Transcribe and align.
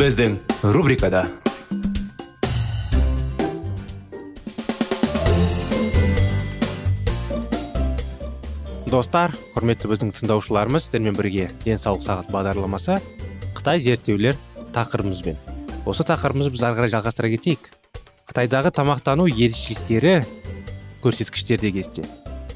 Біздің 0.00 0.38
рубрикада 0.72 1.26
достар 8.88 9.34
құрметті 9.52 9.90
біздің 9.90 10.14
тыңдаушыларымыз 10.16 10.86
сіздермен 10.86 11.18
бірге 11.18 11.50
денсаулық 11.66 12.06
сағат 12.06 12.32
бағдарламасы 12.32 12.96
қытай 13.58 13.84
зерттеулер 13.84 14.40
тақырыбымызбен. 14.72 15.36
Осы 15.84 16.08
тақырыбымызды 16.08 16.56
біз 16.56 16.64
ары 16.64 16.80
қарай 16.80 16.94
жалғастыра 16.96 17.34
кетейік. 17.36 17.68
Қытайдағы 18.32 18.72
тамақтану 18.80 19.28
ерекшеліктері 19.28 20.22
көрсеткіштерде 21.04 21.76
кесте. 21.76 22.08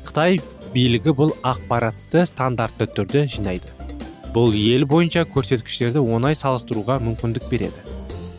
Қытай 0.09 0.41
билігі 0.73 1.13
бұл 1.13 1.37
ақпаратты 1.45 2.25
стандартты 2.25 2.89
түрде 2.89 3.29
жинайды. 3.29 3.84
Бұл 4.35 4.55
ел 4.59 4.83
бойынша 4.91 5.23
көрсеткіштерді 5.31 6.03
оңай 6.03 6.35
салыстыруға 6.35 6.99
мүмкіндік 7.05 7.47
береді. 7.53 7.85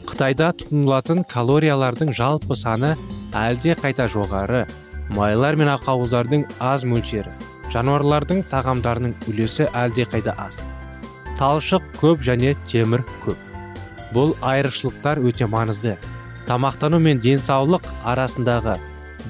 Қытайда 0.10 0.52
тұтынылатын 0.60 1.24
калориялардың 1.32 2.12
жалпы 2.18 2.58
саны 2.60 2.94
әлде 3.36 3.78
қайта 3.80 4.10
жоғары 4.12 4.66
майлар 5.16 5.56
мен 5.56 5.72
ақауыздардың 5.72 6.46
аз 6.60 6.84
мөлшері 6.84 7.32
жануарлардың 7.72 8.44
тағамдарының 8.52 9.16
үлесі 9.32 9.70
әлде 9.72 10.06
қайда 10.12 10.36
аз. 10.40 10.62
Талшық 11.40 11.88
көп 12.00 12.24
және 12.28 12.54
темір 12.68 13.04
көп. 13.24 13.40
Бұл 14.16 14.36
айрықшылықтар 14.46 15.24
өте 15.24 15.48
маңызды. 15.52 15.98
Тамақтану 16.48 17.00
мен 17.02 17.20
денсаулық 17.20 17.88
арасындағы 18.06 18.78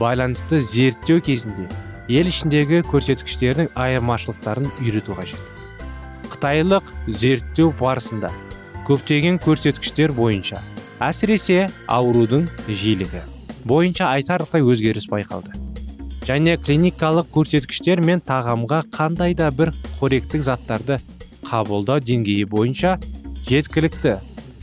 байланысты 0.01 0.59
зерттеу 0.59 1.21
кезінде 1.23 1.69
ел 2.11 2.29
ішіндегі 2.29 2.83
көрсеткіштердің 2.91 3.71
айырмашылықтарын 3.73 4.73
үйрету 4.81 5.15
қажет. 5.17 5.54
Қытайлық 6.45 6.89
зерттеу 7.09 7.71
барысында 7.79 8.29
көптеген 8.85 9.39
көрсеткіштер 9.41 10.11
бойынша 10.13 10.59
әсіресе 11.01 11.71
аурудың 11.89 12.43
жиілігі 12.67 13.21
бойынша 13.65 14.11
айтарлықтай 14.11 14.61
өзгеріс 14.61 15.07
байқалды. 15.09 15.55
Және 16.27 16.59
клиникалық 16.61 17.31
көрсеткіштер 17.33 18.03
мен 18.05 18.21
тағамға 18.21 18.83
қандай 18.93 19.33
да 19.33 19.49
бір 19.49 19.73
қоректік 19.97 20.45
заттарды 20.45 20.99
қабылдау 21.49 22.05
деңгейі 22.05 22.45
бойынша 22.45 22.99
жеткілікті. 23.49 24.19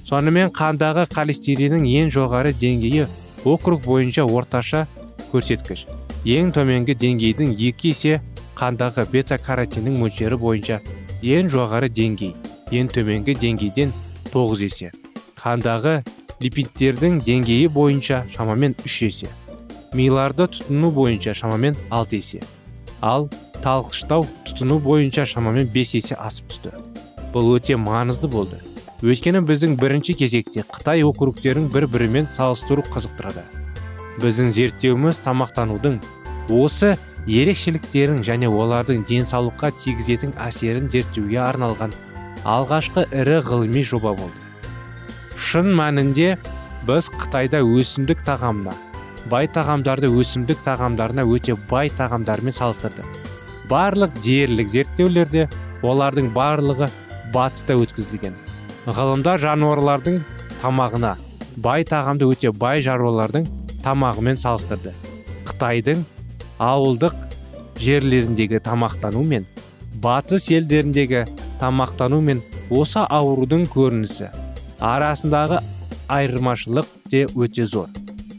Сонымен 0.07 0.55
қандағы 0.55 1.09
холестериннің 1.11 1.91
ең 1.99 2.15
жоғары 2.15 2.55
деңгейі 2.63 3.11
округ 3.43 3.83
бойынша 3.83 4.23
орташа 4.23 4.87
көрсеткіш. 5.35 5.89
Ең 6.23 6.55
төменгі 6.55 6.95
деңгейдің 6.95 7.57
екі 7.59 7.91
есе 7.91 8.21
қандағы 8.55 9.09
бета 9.11 9.43
каротиннің 9.43 9.99
мөлшері 9.99 10.39
бойынша 10.39 10.79
ең 11.23 11.51
жоғары 11.53 11.89
деңгей 11.89 12.35
ең 12.73 12.89
төменгі 12.89 13.35
деңгейден 13.39 13.93
9 14.33 14.65
есе. 14.65 14.91
Қандағы 15.39 16.01
липидтердің 16.43 17.21
деңгейі 17.27 17.69
бойынша 17.73 18.25
шамамен 18.33 18.75
3 18.85 18.99
есе. 19.07 19.29
Миларды 19.93 20.49
тұтыну 20.49 20.91
бойынша 20.95 21.35
шамамен 21.37 21.77
6 21.91 22.17
есе. 22.17 22.43
Ал 23.03 23.29
талқыштау 23.63 24.27
тұтыну 24.49 24.81
бойынша 24.83 25.27
шамамен 25.29 25.69
5 25.75 25.95
есе 26.01 26.17
асып 26.17 26.49
түсті. 26.51 26.73
Бұл 27.35 27.55
өте 27.57 27.77
маңызды 27.77 28.31
болды. 28.33 28.59
Өйткені 29.03 29.43
біздің 29.47 29.77
бірінші 29.81 30.15
кезекте 30.15 30.63
қытай 30.63 31.03
округтерін 31.05 31.69
бір 31.73 31.89
бірімен 31.91 32.29
салыстыру 32.31 32.85
қызықтырады. 32.87 33.45
Біздің 34.23 34.53
зерттеуіміз 34.55 35.19
тамақтанудың 35.25 35.99
осы 36.49 36.97
ерекшеліктерін 37.27 38.23
және 38.27 38.49
олардың 38.51 39.05
денсаулыққа 39.07 39.73
тигізетін 39.83 40.33
әсерін 40.43 40.89
зерттеуге 40.91 41.39
арналған 41.45 41.95
алғашқы 42.43 43.07
ірі 43.15 43.39
ғылыми 43.47 43.85
жоба 43.87 44.15
болды. 44.19 44.39
Шын 45.39 45.71
мәнінде 45.79 46.37
біз 46.89 47.11
қытайда 47.15 47.63
өсімдік 47.63 48.25
тағамына 48.27 48.75
бай 49.31 49.47
тағамдарды 49.47 50.11
өсімдік 50.11 50.65
тағамдарына 50.65 51.23
өте 51.31 51.55
бай 51.71 51.93
тағамдармен 51.95 52.55
салыстырдық. 52.57 53.07
Барлық 53.71 54.17
дерлік 54.25 54.69
зерттеулерде 54.73 55.49
олардың 55.83 56.33
барлығы 56.35 56.89
батыста 57.35 57.77
өткізілген. 57.79 58.35
Ғылымда 58.87 59.37
жануарлардың 59.39 60.19
тамағына 60.63 61.15
бай 61.63 61.87
тағамды 61.87 62.27
өте 62.27 62.51
бай 62.51 62.83
шаруалардың 62.83 63.47
тамағымен 63.87 64.43
салыстырды. 64.43 64.91
Қытайдың 65.47 66.03
ауылдық 66.63 67.15
жерлеріндегі 67.83 68.61
тамақтану 68.63 69.25
мен 69.27 69.47
батыс 70.05 70.47
елдеріндегі 70.55 71.25
тамақтану 71.61 72.21
мен 72.23 72.43
осы 72.71 73.03
аурудың 73.03 73.67
көрінісі 73.73 74.29
арасындағы 74.83 75.59
айырмашылық 76.13 76.87
те 77.11 77.25
өте 77.27 77.67
зор. 77.67 77.89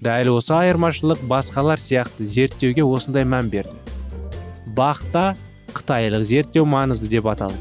Дәл 0.04 0.34
осы 0.38 0.54
айырмашылық 0.56 1.24
басқалар 1.28 1.80
сияқты 1.80 2.28
зерттеуге 2.28 2.84
осындай 2.84 3.28
мән 3.28 3.50
берді. 3.52 3.76
Бақта 4.76 5.36
қытайлық 5.76 6.24
зерттеу 6.28 6.66
маңызды 6.68 7.10
деп 7.12 7.28
аталды. 7.32 7.60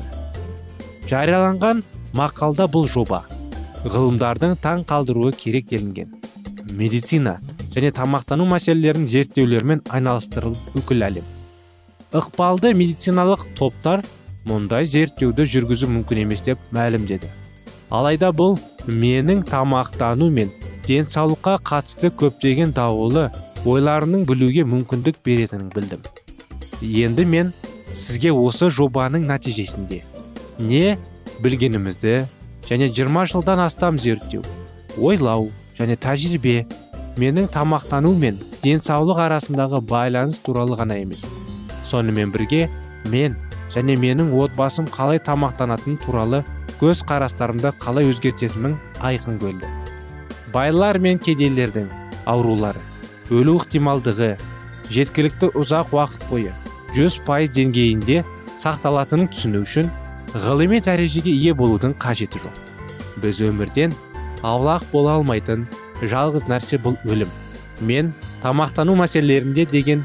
Жарияланған 1.11 1.83
мақалда 2.19 2.67
бұл 2.71 2.89
жоба 2.91 3.25
ғылымдардың 3.85 4.59
таң 4.63 4.87
қалдыруы 4.87 5.33
керек 5.39 5.69
делінген. 5.71 6.15
Медицина 6.71 7.39
және 7.77 7.93
тамақтану 7.97 8.49
мәселелерін 8.55 9.07
зерттеулермен 9.09 9.85
айналыстырылып 9.89 10.75
бүкіл 10.77 11.09
әлем 11.11 11.31
ықпалды 12.13 12.75
медициналық 12.77 13.47
топтар 13.57 14.03
мұндай 14.49 14.85
зерттеуді 14.89 15.47
жүргізу 15.49 15.89
мүмкін 15.89 16.27
емес 16.27 16.43
деп 16.45 16.61
мәлімдеді. 16.75 17.31
Алайда 17.93 18.29
бұл 18.37 18.59
менің 18.87 19.45
тамақтану 19.49 20.29
мен 20.33 20.51
денсаулыққа 20.87 21.57
қатысты 21.65 22.11
көптеген 22.13 22.75
даулы 22.77 23.31
ойларының 23.65 24.27
білуге 24.29 24.67
мүмкіндік 24.69 25.23
беретінін 25.25 25.71
білдім. 25.73 26.05
Енді 26.83 27.25
мен 27.25 27.53
сізге 27.95 28.33
осы 28.33 28.69
жобаның 28.69 29.25
нәтижесінде 29.31 30.03
не 30.59 30.99
білгенімізді 31.41 32.17
және 32.69 32.91
20 32.93 33.33
жылдан 33.33 33.65
астам 33.65 33.99
зерттеу 33.99 34.45
ойлау 34.99 35.51
және 35.79 35.97
тәжірибе 35.97 36.67
менің 37.21 37.49
тамақтану 37.53 38.15
мен 38.19 38.39
денсаулық 38.63 39.21
арасындағы 39.27 39.83
байланыс 39.85 40.41
туралы 40.45 40.79
ғана 40.81 41.01
емес. 41.03 41.27
Сонымен 41.89 42.33
бірге 42.33 42.69
мен 43.11 43.37
және 43.75 43.97
менің 43.97 44.33
отбасым 44.37 44.89
қалай 44.93 45.21
тамақтанатын 45.25 45.99
туралы 46.05 46.43
көз 46.81 47.05
қарастарымды 47.09 47.73
қалай 47.83 48.09
өзгертетінін 48.11 48.77
айқын 49.01 49.39
көрді 49.43 49.69
байлар 50.53 50.99
мен 51.01 51.21
кедейлердің 51.23 51.89
аурулары 52.29 52.81
өлу 53.33 53.57
ықтималдығы 53.61 54.35
жеткілікті 54.93 55.53
ұзақ 55.59 55.95
уақыт 55.97 56.27
бойы 56.29 56.53
100 56.97 57.23
пайыз 57.27 57.53
деңгейінде 57.57 58.21
сақталатынын 58.61 59.31
түсіну 59.33 59.63
үшін 59.65 59.89
ғылыми 60.35 60.83
дәрежеге 60.85 61.33
ие 61.33 61.55
болудың 61.57 61.95
қажеті 62.01 62.43
жоқ. 62.43 62.59
Біз 63.23 63.41
өмірден 63.47 63.95
аулақ 64.45 64.85
бола 64.93 65.17
алмайтын 65.19 65.65
жалғыз 66.03 66.49
нәрсе 66.51 66.79
бұл 66.83 66.97
өлім. 67.07 67.31
Мен 67.81 68.13
тамақтану 68.43 68.95
мәселелерінде 68.99 69.67
деген 69.71 70.05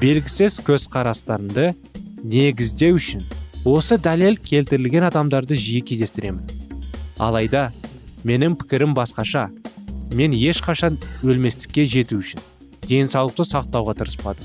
белгісіз 0.00 0.60
көзқарастарымды 0.66 1.72
негіздеу 2.24 2.98
үшін 2.98 3.24
осы 3.64 3.98
дәлел 4.00 4.36
келтірілген 4.40 5.06
адамдарды 5.08 5.56
жиі 5.56 5.84
кездестіремін. 5.88 6.42
Алайда 7.18 7.70
менің 8.24 8.58
пікірім 8.60 8.96
басқаша. 8.96 9.48
Мен 10.14 10.34
ешқашан 10.36 10.98
өлместікке 11.24 11.86
жету 11.88 12.20
үшін 12.20 12.42
денсаулықты 12.88 13.46
сақтауға 13.48 13.96
тырыспадым. 14.00 14.44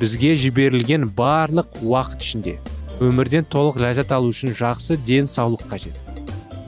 Бізге 0.00 0.34
жіберілген 0.38 1.08
барлық 1.16 1.80
уақыт 1.82 2.24
ішінде 2.24 2.56
өмірден 3.04 3.46
толық 3.50 3.80
ләззат 3.82 4.12
алу 4.14 4.32
үшін 4.32 4.54
жақсы 4.58 4.96
денсаулық 5.06 5.66
қажет. 5.70 5.94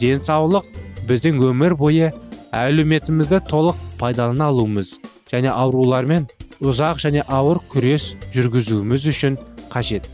Денсаулық 0.00 0.66
біздің 1.08 1.40
өмір 1.48 1.74
бойы 1.78 2.10
әлеуметімізді 2.56 3.40
толық 3.50 3.78
пайдалана 4.00 4.50
алуымыз 4.50 4.96
және 5.30 5.50
аурулармен 5.52 6.26
ұзақ 6.60 7.00
және 7.04 7.22
ауыр 7.28 7.60
күрес 7.72 8.10
жүргізуіміз 8.34 9.06
үшін 9.12 9.38
қажет. 9.72 10.08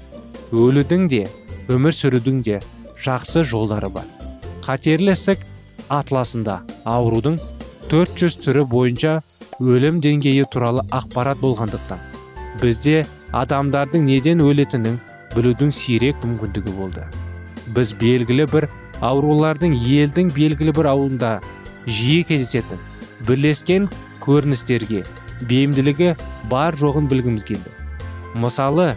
Өлудің 0.53 1.09
де 1.11 1.25
өмір 1.73 1.97
сүрудің 1.97 2.43
де 2.45 2.61
жақсы 3.03 3.43
жолдары 3.45 3.89
бар. 3.91 4.05
Қатерлі 4.67 5.17
ісік 5.17 5.43
атласында 5.89 6.61
аурудың 6.85 7.41
400 7.91 8.39
түрі 8.45 8.67
бойынша 8.71 9.19
өлім 9.61 10.03
деңгейі 10.05 10.45
туралы 10.53 10.85
ақпарат 10.93 11.41
болғандықтан 11.41 12.01
бізде 12.61 13.05
адамдардың 13.33 14.05
неден 14.07 14.43
өлетінін 14.45 14.99
білудің 15.35 15.73
сирек 15.73 16.21
мүмкіндігі 16.25 16.73
болды. 16.77 17.05
Біз 17.75 17.93
белгілі 18.01 18.47
бір 18.53 18.69
аурулардың 19.05 19.75
елдің 19.77 20.33
белгілі 20.37 20.73
бір 20.77 20.91
ауылында 20.93 21.33
жиі 21.87 22.25
кездесетін 22.29 22.81
бірлескен 23.27 23.89
көріністерге 24.21 25.05
бейімділігі 25.49 26.15
бар 26.51 26.77
жоғын 26.77 27.09
білгіміз 27.11 27.45
келді. 27.47 27.73
Мысалы 28.35 28.95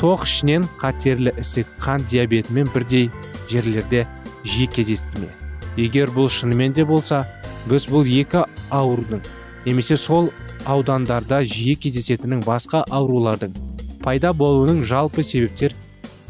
тоқ 0.00 0.24
ішінен 0.26 0.66
қатерлі 0.80 1.34
ісік 1.40 1.68
қант 1.82 2.08
диабетімен 2.10 2.70
бірдей 2.74 3.10
жерлерде 3.50 4.06
жиі 4.44 4.66
кездесті 4.66 5.22
ме? 5.22 5.30
Егер 5.76 6.10
бұл 6.12 6.28
шынымен 6.28 6.74
де 6.76 6.84
болса 6.84 7.24
біз 7.70 7.86
бұл 7.90 8.06
екі 8.06 8.44
аурудың 8.70 9.22
немесе 9.66 9.96
сол 9.96 10.32
аудандарда 10.68 11.42
жиі 11.46 11.76
кездесетінің 11.80 12.42
басқа 12.46 12.82
аурулардың 12.90 13.54
пайда 14.02 14.32
болуының 14.34 14.82
жалпы 14.86 15.22
себептер 15.22 15.74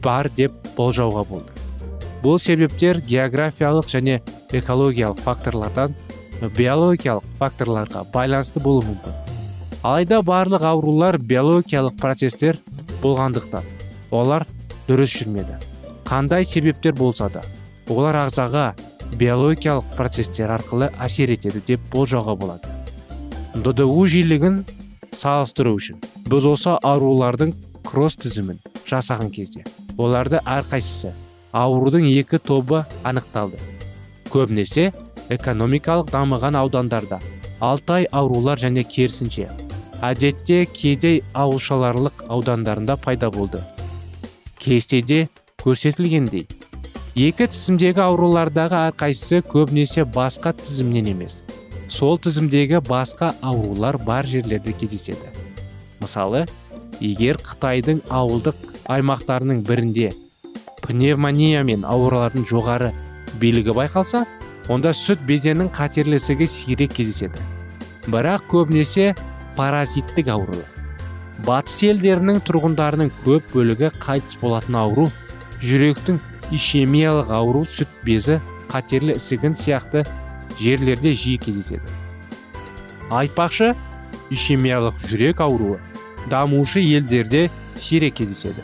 бар 0.05 0.29
деп 0.37 0.55
болжауға 0.77 1.25
болды. 1.29 1.53
Бұл 2.23 2.39
себептер 2.39 3.01
географиялық 3.09 3.89
және 3.91 4.21
экологиялық 4.53 5.21
факторлардан 5.25 5.95
биологиялық 6.57 7.25
факторларға 7.39 8.05
байланысты 8.13 8.61
болуы 8.61 8.85
мүмкін. 8.91 9.15
Алайда 9.83 10.21
барлық 10.23 10.65
аурулар 10.67 11.19
биологиялық 11.19 11.97
процестер 12.01 12.59
болғандықтан 13.03 13.65
олар 14.11 14.47
дұрыс 14.89 15.17
жүрмеді. 15.17 15.57
Қандай 16.05 16.45
себептер 16.45 16.95
болса 16.99 17.31
да 17.33 17.43
олар 17.89 18.27
ағзаға 18.27 18.73
биологиялық 19.19 19.97
процестер 19.97 20.53
арқылы 20.55 20.91
әсер 21.01 21.33
етеді 21.35 21.63
деп 21.67 21.81
болжауға 21.93 22.37
болады. 22.37 22.69
Дду 23.55 24.07
жиілігін 24.07 24.63
салыстыру 25.13 25.77
үшін 25.77 26.01
біз 26.29 26.47
осы 26.49 26.77
аурулардың 26.79 27.53
кросс 27.85 28.17
тізімін 28.23 28.63
жасаған 28.89 29.33
кезде 29.35 29.65
оларды 29.99 30.41
әрқайсысы 30.45 31.13
аурудың 31.53 32.09
екі 32.09 32.39
тобы 32.39 32.85
анықталды. 33.05 33.72
Көбінесе 34.33 34.91
экономикалық 35.33 36.11
дамыған 36.13 36.57
аудандарда. 36.59 37.21
Алтай 37.61 38.09
аурулар 38.11 38.59
және 38.59 38.83
керісінше 38.89 39.47
әдетте 40.03 40.65
кедей 40.67 41.21
ауылшаларлық 41.39 42.25
аудандарында 42.33 42.97
пайда 42.99 43.31
болды. 43.31 43.61
Кестеде 44.59 45.29
көрсетілгендей 45.63 46.49
екі 47.15 47.47
тізімдегі 47.53 48.03
аурулардағы 48.03 48.79
әрқайсысы 48.89 49.43
көбінесе 49.47 50.07
басқа 50.09 50.55
тізімнен 50.59 51.13
емес. 51.13 51.39
Сол 51.89 52.19
тізімдегі 52.19 52.81
басқа 52.89 53.35
аурулар 53.43 53.99
бар 54.03 54.27
жерлерде 54.27 54.73
кездеседі. 54.73 55.31
Мысалы 56.01 56.47
егер 56.99 57.39
қытайдың 57.39 58.03
ауылдық 58.11 58.59
аймақтарының 58.91 59.63
бірінде 59.69 60.11
пневмониямен 60.83 61.85
ауыралардың 61.87 62.49
жоғары 62.49 62.91
билігі 63.41 63.75
байқалса 63.77 64.25
онда 64.71 64.93
сүт 64.95 65.23
безенің 65.27 65.71
қатерлісігі 65.75 66.47
сирек 66.47 66.95
кездеседі. 66.97 67.41
Бірақ 68.07 68.47
көбінесе 68.51 69.13
паразиттік 69.57 70.29
ауру. 70.33 70.59
Батыс 71.47 71.81
елдерінің 71.89 72.43
тұрғындарының 72.47 73.11
көп 73.25 73.55
бөлігі 73.55 73.91
қайтыс 74.03 74.39
болатын 74.41 74.79
ауру 74.79 75.09
жүректің 75.63 76.21
ишемиялық 76.55 77.33
ауру 77.35 77.65
сүт 77.67 77.91
безі 78.07 78.41
қатерлі 78.71 79.17
ісігін 79.19 79.57
сияқты 79.59 80.05
жерлерде 80.61 81.15
жиі 81.15 81.39
кездеседі. 81.43 81.83
Айтпақшы 83.11 83.73
ишемиялық 84.31 85.01
жүрек 85.09 85.43
ауруы 85.43 85.81
дамушы 86.31 86.81
елдерде 86.81 87.49
сирек 87.77 88.21
кездеседі. 88.21 88.63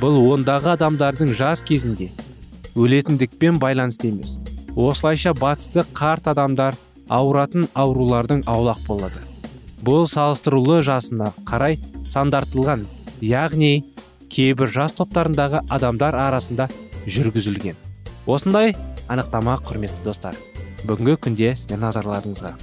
Бұл 0.00 0.18
ондағы 0.32 0.72
адамдардың 0.76 1.34
жас 1.38 1.62
кезінде 1.66 2.10
өлетіндікпен 2.76 3.58
байланысты 3.62 4.08
емес. 4.08 4.36
Осылайша 4.76 5.34
батысты 5.36 5.84
қарт 5.92 6.30
адамдар 6.32 6.78
ауыратын 7.12 7.68
аурулардың 7.74 8.44
аулақ 8.48 8.80
болады. 8.86 9.20
Бұл 9.82 10.06
салыстырулы 10.08 10.80
жасына 10.86 11.32
қарай 11.48 11.78
сандартылған 12.12 12.86
яғни 13.20 13.84
кейбір 14.32 14.70
жас 14.72 14.96
топтарындағы 14.96 15.64
адамдар 15.68 16.16
арасында 16.16 16.68
жүргізілген. 17.06 17.76
Осындай 18.26 18.76
анықтама 19.08 19.58
құрметті 19.66 20.06
достар. 20.06 20.38
Бүгінгі 20.86 21.18
күнде 21.26 21.52
сіздердің 21.56 21.84
назарларыңызға 21.88 22.54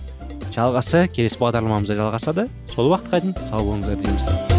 жалғасы 0.56 1.06
келесі 1.14 1.40
бағдарламамызда 1.44 2.00
жалғасады. 2.00 2.48
Сол 2.74 2.94
уақытқа 2.94 3.22
дейін 3.26 3.38
сау 3.50 3.68
болыңыздар 3.68 4.02
дейміз. 4.02 4.59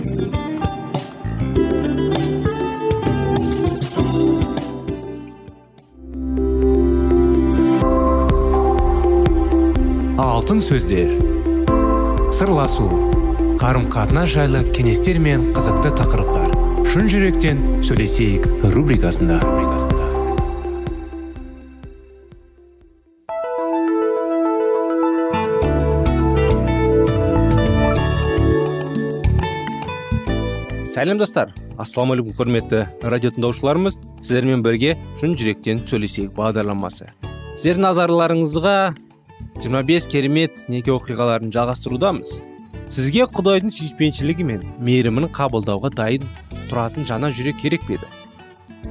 Алтын 10.41 10.57
сөздер. 10.57 11.11
Сырласу 12.33 12.87
қарым 13.61 13.83
қатынас 13.93 14.31
жайлы 14.33 14.63
кеңестер 14.73 15.19
мен 15.21 15.51
қызықты 15.53 15.91
тақырыптар. 15.99 16.47
Шын 16.89 17.05
жүректен 17.11 17.59
сөйлесейік 17.85 18.47
рубрикасында. 18.73 19.37
Сәлем 30.89 31.21
достар. 31.21 31.53
Ассалаумағалейкум 31.77 32.33
құрметті 32.41 32.81
радио 33.13 33.29
тыңдаушыларымыз. 33.37 34.01
Сіздермен 34.25 34.65
бірге 34.65 34.97
шын 35.21 35.37
жүректен 35.37 35.85
сөйлесейік 35.85 36.33
бағдарламасы. 36.33 37.13
Сіздердің 37.61 37.89
назарларыңызға 37.91 38.75
25 39.61 40.07
керемет 40.09 40.65
неке 40.69 40.91
оқиғаларын 40.95 41.51
жалғастырудамыз. 41.53 42.39
Сізге 42.91 43.27
құдайдың 43.29 43.71
сүйіспеншілігі 43.71 44.47
мен 44.47 44.63
мейірімін 44.81 45.29
қабылдауға 45.35 45.93
дайын 45.95 46.25
тұратын 46.71 47.05
жана 47.07 47.29
жүрек 47.29 47.61
керек 47.61 47.85
пе 47.87 47.99
еді? 47.99 48.09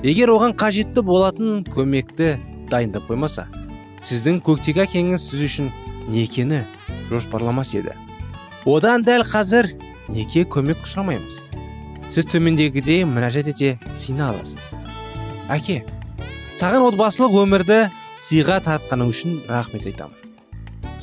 Егер 0.06 0.30
оған 0.32 0.54
қажетті 0.56 1.02
болатын 1.04 1.64
көмекті 1.68 2.36
дайындап 2.70 3.10
қоймаса 3.10 3.48
сіздің 4.06 4.40
көктегі 4.44 4.84
әкеңіз 4.86 5.26
сіз 5.26 5.42
үшін 5.44 5.70
некені 6.08 6.62
жоспарламас 7.10 7.74
еді. 7.76 7.96
Одан 8.64 9.04
дәл 9.04 9.24
қазір 9.28 9.72
неке 10.08 10.46
көмек 10.48 10.86
сұрамаймыз. 10.86 11.42
Сіз 12.14 12.30
төмендегідей 12.32 13.04
мінәжат 13.08 13.50
ете 13.52 13.74
сина 13.94 14.30
аласыз. 14.32 14.72
Әке 15.50 15.82
саған 16.60 16.88
отбасылық 16.90 17.36
өмірді 17.44 17.82
сыйға 18.20 18.60
тартқаның 18.64 19.12
үшін 19.12 19.38
рахмет 19.50 19.86
айтамын. 19.90 20.19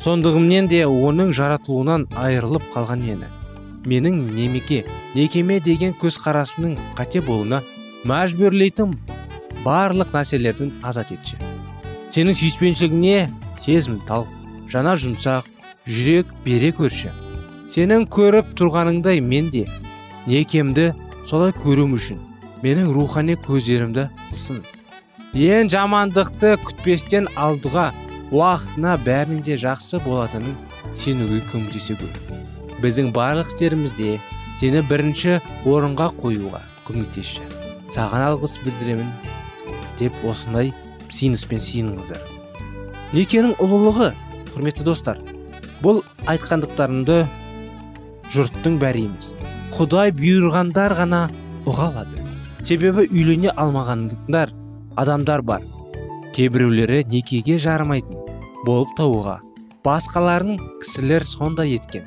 Сондығымнен 0.03 0.69
де 0.69 0.83
оның 0.85 1.33
жаратылуынан 1.33 2.05
айырылып 2.15 2.69
қалған 2.73 3.01
мені 3.07 3.29
менің 3.87 4.17
немеке 4.35 4.83
некеме 5.15 5.59
деген 5.63 5.95
көзқарасымның 6.01 6.75
қате 6.97 7.21
болуына 7.25 7.61
мәжбүрлейтін 8.07 8.93
барлық 9.63 10.13
нәрселерден 10.13 10.73
азат 10.83 11.11
етші. 11.15 11.39
Сенің 12.13 12.35
сүйіспеншілігіне 12.37 13.27
сезімтал 13.61 14.27
жана 14.71 14.95
жұмсақ 14.99 15.47
жүрек 15.87 16.29
бере 16.45 16.73
көрші. 16.75 17.11
Сенің 17.73 18.07
көріп 18.11 18.53
тұрғаныңдай 18.59 19.21
мен 19.21 19.49
де 19.53 19.65
некемді 20.27 20.91
солай 21.27 21.55
көруім 21.63 21.95
үшін 21.97 22.19
менің 22.63 22.91
рухани 22.93 23.37
көздерімді 23.47 24.09
сын. 24.35 24.61
Ең 25.33 25.71
жамандықты 25.71 26.55
күтпестен 26.63 27.27
алдыға 27.35 27.91
уақытына 28.31 28.97
бәрінің 29.05 29.43
де 29.47 29.55
жақсы 29.61 30.01
болатынын 30.03 30.55
сенуге 30.97 31.39
көмектесе 31.51 31.95
гөр 31.99 32.37
біздің 32.81 33.13
барлық 33.15 33.49
істерімізде 33.51 34.17
сені 34.59 34.81
бірінші 34.89 35.37
орынға 35.69 36.09
қоюға 36.17 36.61
көмектесші. 36.87 37.43
Саған 37.93 38.25
алғыс 38.27 38.57
білдіремін 38.63 39.09
деп 39.99 40.13
осындай 40.27 40.71
сиыныспен 41.13 41.61
сиыныңыздар. 41.63 42.21
Некенің 43.13 43.55
ұлылығы 43.63 44.11
құрметті 44.51 44.85
достар 44.87 45.21
бұл 45.81 46.03
айтқандықтарымды 46.29 47.23
жұрттың 48.33 48.77
бәрі 48.81 49.07
емес 49.07 49.31
құдай 49.77 50.13
бұйырғандар 50.17 50.97
ғана 50.97 51.23
ұға 51.65 51.91
алады. 51.91 52.25
Себебі 52.65 53.07
үйлене 53.07 53.53
алмағандар 53.55 54.51
адамдар 54.97 55.41
бар. 55.41 55.61
Кейбіреулері 56.37 57.01
некеге 57.09 57.55
жарымайтын 57.57 58.19
болып 58.67 58.91
тауға. 58.99 59.39
Басқаларын 59.81 60.59
кісілер 60.83 61.25
сондай 61.25 61.73
еткен. 61.79 62.03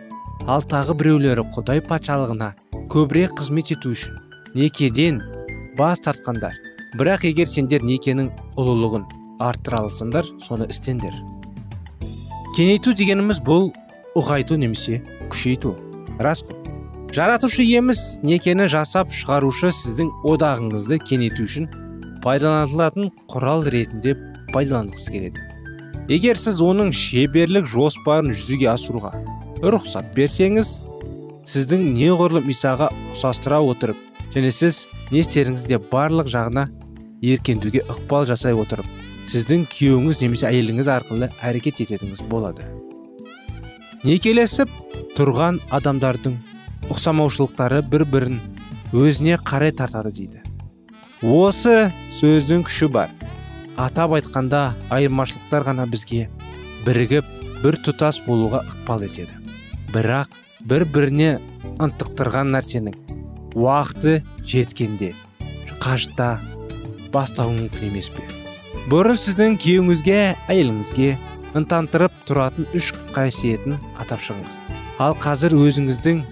Ал 0.46 0.62
тағы 0.62 0.94
біреулері 1.00 1.42
құдай 1.56 1.82
патшалығына 1.82 2.52
көбірек 2.92 3.34
қызмет 3.40 3.72
ету 3.74 3.90
үшін 3.90 4.20
некеден 4.54 5.18
бас 5.78 6.04
тартқандар. 6.04 6.54
Бірақ 6.94 7.26
егер 7.26 7.50
сендер 7.50 7.82
некенің 7.82 8.30
ұлылығын 8.54 9.08
арттыра 9.42 9.82
алсаңдар 9.88 10.30
соны 10.46 10.70
істеңдер. 10.70 11.18
Кеңейту 12.54 12.94
дегеніміз 12.94 13.42
бұл 13.42 13.72
ұғайту 14.14 14.60
немесе 14.62 15.02
күшейту. 15.26 15.74
Рас 16.22 16.44
қой. 16.46 16.58
Жаратушы 17.10 17.64
иеміз 17.66 18.20
некені 18.22 18.70
жасап 18.70 19.10
шығарушы 19.10 19.72
сіздің 19.74 20.12
одағыңызды 20.30 21.02
кеңейту 21.02 21.50
үшін 21.50 21.70
пайдаланылатын 22.24 23.10
құрал 23.30 23.64
ретінде 23.72 24.16
пайдаланғысы 24.54 25.14
келеді. 25.14 25.46
Егер 26.10 26.38
сіз 26.40 26.60
оның 26.64 26.90
шеберлік 26.96 27.68
жоспарын 27.70 28.32
жүзеге 28.34 28.70
асыруға 28.72 29.12
рұқсат 29.62 30.10
берсеңіз 30.16 30.72
сіздің 31.50 31.84
неғұрлым 31.94 32.50
исаға 32.50 32.90
ұқсастыра 33.12 33.60
отырып 33.62 33.98
және 34.34 34.50
сіз 34.54 34.84
не 35.12 35.22
істеріңізде 35.22 35.78
барлық 35.92 36.30
жағына 36.32 36.66
еркендуге 37.22 37.84
ықпал 37.86 38.26
жасай 38.30 38.56
отырып 38.58 38.86
сіздің 39.30 39.66
күйеуіңіз 39.70 40.22
немесе 40.24 40.48
әйеліңіз 40.50 40.90
арқылы 40.90 41.30
әрекет 41.46 41.82
ететіңіз 41.84 42.24
болады. 42.30 42.66
Некелесіп 44.02 44.70
тұрған 45.14 45.60
адамдардың 45.76 46.38
ұқсамаушылықтары 46.90 47.82
бір 47.86 48.06
бірін 48.10 48.40
өзіне 48.96 49.38
қарай 49.44 49.74
тартады 49.76 50.10
дейді. 50.16 50.40
Осы 51.22 51.90
сөздің 52.16 52.64
күші 52.64 52.88
бар. 52.92 53.10
Атап 53.76 54.14
айтқанда 54.16 54.72
айырмашылықтар 54.92 55.66
ғана 55.68 55.84
бізге 55.88 56.28
бірігіп 56.86 57.26
бір 57.60 57.76
тұтас 57.84 58.20
болуға 58.24 58.62
ықпал 58.70 59.04
етеді. 59.04 59.32
Бірақ 59.92 60.32
бір 60.64 60.86
біріне 60.88 61.30
ынтықтырған 61.80 62.54
нәрсенің 62.56 62.96
уақыты 63.52 64.20
жеткенде 64.48 65.12
қажыта 65.80 66.38
бастауы 67.12 67.56
мүмкін 67.58 67.90
емес 67.90 68.08
пе? 68.14 68.24
Бұрын 68.88 69.18
сіздің 69.20 69.58
күйеуіңізге 69.60 70.20
әйеліңізге 70.48 71.10
ынтантырып 71.60 72.14
тұратын 72.28 72.68
үш 72.76 72.92
қасиетін 73.12 73.76
атап 74.00 74.22
шығыңыз. 74.24 74.60
Ал 75.00 75.16
қазір 75.20 75.56
өзіңіздің 75.58 76.24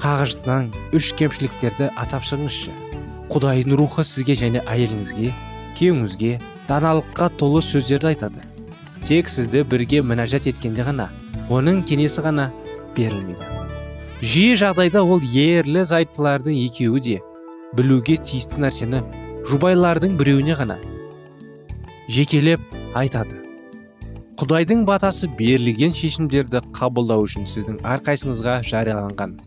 қағажтынан 0.00 0.72
үш 0.96 1.12
кемшіліктерді 1.18 1.90
атап 1.96 2.24
шығыңызшы. 2.28 2.91
Құдайдың 3.32 3.78
рухы 3.80 4.02
сізге 4.04 4.34
және 4.36 4.60
әйеліңізге 4.68 5.30
күйеуіңізге 5.78 6.32
даналыққа 6.68 7.30
толы 7.40 7.62
сөздерді 7.64 8.10
айтады. 8.10 8.42
Тек 9.08 9.30
сізді 9.32 9.62
бірге 9.70 10.02
мінәжат 10.04 10.50
еткенде 10.50 10.84
ғана 10.84 11.06
оның 11.48 11.80
кеңесі 11.88 12.24
ғана 12.26 12.50
берілмейді. 12.96 13.48
Жиі 14.20 14.58
жағдайда 14.60 15.00
ол 15.02 15.24
ерлі 15.24 15.86
зайыптылардың 15.88 16.58
екеуі 16.66 17.00
де 17.06 17.16
білуге 17.78 18.18
тиісті 18.20 18.60
нәрсені 18.66 19.00
жұбайлардың 19.48 20.18
біреуіне 20.20 20.58
ғана 20.58 20.76
жекелеп 22.12 22.60
айтады. 22.94 23.40
Құдайдың 24.42 24.84
батасы 24.84 25.30
берілген 25.38 25.96
шешімдерді 25.96 26.60
қабылдау 26.76 27.24
үшін 27.24 27.48
сіздің 27.48 27.80
әрқайсыңызға 27.96 28.60
жарияланған 28.68 29.38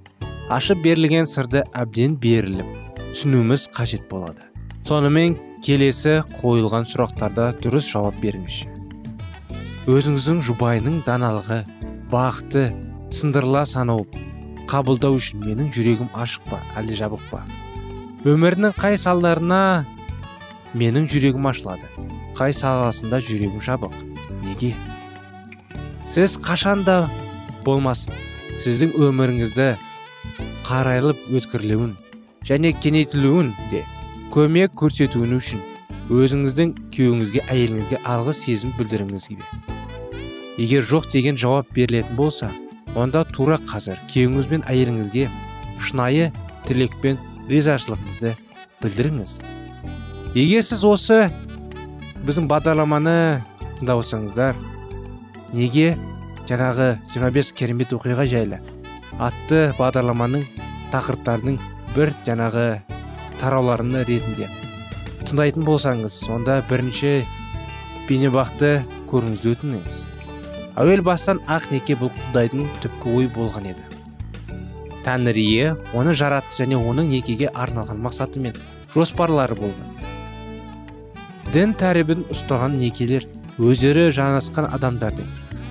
ашып 0.55 0.81
берілген 0.85 1.29
сырды 1.29 1.63
әбден 1.73 2.17
беріліп 2.21 2.84
түсінуіміз 3.15 3.69
қажет 3.71 4.09
болады. 4.11 4.43
Сонымен 4.83 5.37
келесі 5.63 6.17
қойылған 6.41 6.83
сұрақтарда 6.89 7.53
дұрыс 7.63 7.87
жауап 7.87 8.17
беріңізші. 8.19 8.67
Өзіңіздің 9.87 10.41
жұбайының 10.43 10.97
даналығы 11.07 11.61
бақыты 12.11 12.65
сындырыла 13.15 13.63
санауып 13.71 14.19
қабылдау 14.67 15.15
үшін 15.15 15.45
менің 15.45 15.71
жүрегім 15.71 16.11
ашық 16.11 16.51
па 16.51 16.59
әлде 16.75 16.99
жабық 16.99 17.23
па? 17.31 17.41
Өмірінің 18.27 18.75
қай 18.75 18.99
салдарына 18.99 19.85
менің 20.75 21.07
жүрегім 21.07 21.47
ашылады? 21.47 21.87
Қай 22.35 22.51
саласында 22.51 23.23
жүрегім 23.23 23.63
жабық? 23.63 23.95
Неге? 24.43 24.75
Сіз 26.11 26.35
қашанда 26.43 27.05
болмасын. 27.63 28.11
Сіздің 28.59 28.97
өміріңізді 29.07 29.75
қарайлып 30.67 31.29
өткірлеуін 31.31 31.95
және 32.49 32.73
кеңейтілуін 32.83 33.53
де 33.71 33.83
көмек 34.33 34.75
көрсетуін 34.81 35.37
үшін 35.39 35.63
өзіңіздің 36.13 36.75
күйеуіңізге 36.93 37.45
әйеліңізге 37.49 38.01
алғыс 38.05 38.43
сезім 38.45 38.75
білдіріңіз 38.79 39.29
келеді 39.31 40.61
егер 40.61 40.85
жоқ 40.87 41.09
деген 41.11 41.37
жауап 41.41 41.73
берілетін 41.75 42.15
болса 42.15 42.51
онда 42.95 43.25
тура 43.27 43.57
қазір 43.67 43.99
күйеуіңіз 44.11 44.49
бен 44.51 44.63
әйеліңізге 44.71 45.27
шынайы 45.83 46.31
тілекпен 46.67 47.17
ризашылығыңызды 47.49 48.31
білдіріңіз. 48.81 49.33
Егер 50.35 50.63
сіз 50.65 50.83
осы 50.87 51.19
біздің 52.25 52.47
бағдарламаны 52.49 53.17
тыңдап 53.79 54.01
отырсаңыздар 54.01 54.57
неге 55.53 55.93
жаңағы 56.49 56.89
25 57.13 57.51
керемет 57.59 57.93
оқиға 57.95 58.25
жайлы 58.31 58.61
атты 59.19 59.67
бағдарламаның 59.79 60.47
тақырыптарының 60.93 61.59
бір 61.95 62.13
жаңағы 62.27 62.67
тарауларыны 63.39 64.03
ретінде 64.07 64.51
тыңдайтын 65.25 65.65
болсаңыз 65.65 66.19
онда 66.29 66.59
бірінші 66.69 67.25
бейнебақты 68.05 68.69
көріңізді 69.09 69.53
өтінеміз. 69.55 70.03
Әуел 70.77 71.01
бастан 71.05 71.39
ақ 71.49 71.71
неке 71.71 71.95
бұл 71.97 72.11
құдайдың 72.13 72.67
түпкі 72.83 73.13
ой 73.17 73.29
болған 73.33 73.71
еді. 73.71 73.85
Тәңір 75.05 75.39
ие 75.41 75.71
оны 75.97 76.13
жаратты 76.17 76.61
және 76.61 76.77
оның 76.77 77.09
некеге 77.09 77.49
арналған 77.53 78.03
мақсаты 78.05 78.43
мен 78.43 78.59
жоспарлары 78.93 79.57
болған. 79.57 79.89
Дін 81.53 81.73
тәрібін 81.79 82.27
ұстаған 82.33 82.77
некелер 82.77 83.25
өздері 83.57 84.11
жанасқан 84.13 84.69
адамдардың 84.77 85.27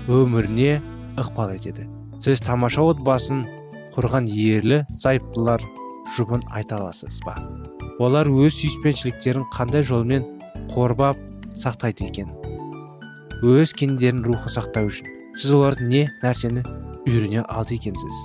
өміріне 0.08 0.80
ықпал 1.20 1.54
етеді. 1.54 1.86
Сіз 2.24 2.42
тамаша 2.42 2.82
отбасын 2.90 3.44
құрған 3.94 4.30
ерлі 4.30 4.82
зайыптылар 4.98 5.62
жұбын 6.16 6.44
айта 6.50 6.76
аласыз 6.78 7.20
ба? 7.24 7.34
Олар 8.02 8.28
өз 8.28 8.58
сүйіспеншіліктерін 8.58 9.46
қандай 9.54 9.84
жолмен 9.86 10.26
қорбап 10.72 11.18
сақтайды 11.60 12.08
екен? 12.08 12.30
Өз 13.44 13.74
кендерін 13.76 14.24
рухы 14.26 14.52
сақтау 14.52 14.90
үшін 14.90 15.08
сіз 15.40 15.54
олардан 15.56 15.88
не 15.88 16.04
нәрсені 16.22 16.62
үйрене 17.08 17.44
алды 17.48 17.78
екенсіз? 17.78 18.20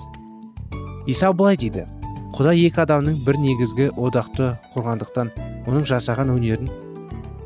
Иса 1.08 1.32
былай 1.34 1.58
дейді. 1.58 1.88
Құдай 2.36 2.62
екі 2.68 2.84
адамның 2.86 3.24
бір 3.26 3.40
негізгі 3.42 3.90
одақты 3.98 4.54
құрғандықтан 4.76 5.32
оның 5.68 5.88
жасаған 5.90 6.36
өнерін 6.36 6.70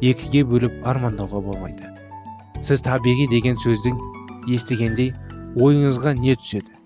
екіге 0.04 0.44
бөліп 0.44 0.84
армандауға 0.86 1.42
болмайды. 1.48 1.90
Сіз 2.62 2.84
табиғи 2.86 3.30
деген 3.32 3.58
сөздің 3.64 4.00
естігендей 4.52 5.14
ойыңызға 5.56 6.14
не 6.20 6.36
түседі? 6.36 6.83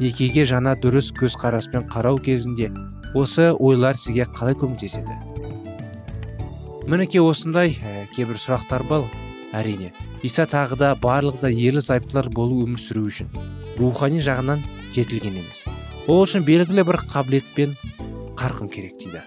Некеге 0.00 0.44
жаңа 0.48 0.74
дұрыс 0.80 1.12
көзқараспен 1.16 1.86
қарау 1.92 2.18
кезінде 2.20 2.70
осы 3.16 3.50
ойлар 3.52 3.96
сізге 3.96 4.26
қалай 4.36 4.56
көмектеседі? 4.58 5.16
Мінекей 6.86 7.22
осындай 7.24 7.72
ә, 7.80 8.06
кейбір 8.14 8.38
сұрақтар 8.38 8.84
бар. 8.86 9.06
Әрине 9.56 9.92
иса 10.26 10.44
тағы 10.46 10.76
да 10.78 10.90
барлығы 11.00 11.40
да 11.46 11.50
ерлі 11.50 11.80
зайыптылар 11.80 12.28
болу 12.34 12.60
өмір 12.64 12.80
сүру 12.82 13.06
үшін 13.08 13.30
рухани 13.78 14.20
жағынан 14.24 14.62
жетілген 14.94 15.38
емес. 15.40 15.62
Ол 16.06 16.24
үшін 16.24 16.44
белгілі 16.46 16.84
бір 16.86 17.00
қабілет 17.08 17.46
пен 17.56 17.76
қарқын 18.36 18.70
керек 18.72 18.98
дейді. 19.00 19.22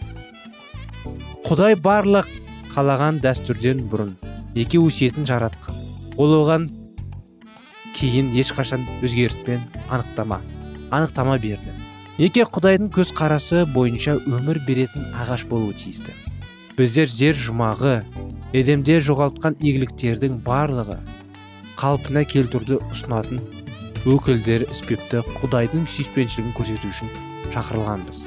Құдай 1.47 1.79
барлық 1.79 2.29
қалаған 2.75 3.23
дәстүрден 3.23 3.88
бұрын 3.89 4.13
неке 4.55 4.79
өсиетін 4.79 5.25
жаратқан. 5.29 5.75
Ол 6.19 6.35
оған 6.43 6.69
кейін 7.95 8.31
ешқашан 8.38 8.85
өзгеріс 9.01 9.39
пен 9.47 9.63
анықтама 9.89 10.41
анықтама 10.91 11.38
берді. 11.41 11.74
Неке 12.19 12.43
құдайдың 12.43 12.89
көз 12.91 13.13
қарасы 13.15 13.63
бойынша 13.74 14.17
өмір 14.27 14.60
беретін 14.67 15.05
ағаш 15.24 15.46
болуы 15.48 15.74
тиісті. 15.74 16.12
Біздер 16.75 17.08
жер 17.12 17.38
жұмағы 17.38 17.93
едемде 18.53 18.98
жоғалтқан 19.03 19.55
игіліктердің 19.60 20.39
барлығы 20.46 20.98
қалпына 21.79 22.25
келтіруді 22.27 22.79
ұсынатын 22.89 23.39
өкілдері 24.10 24.67
іспепті 24.72 25.22
құдайдың 25.39 25.86
сүйіспеншілігін 25.91 26.55
көрсету 26.58 26.91
үшін 26.91 27.13
шақырылғанбыз. 27.53 28.25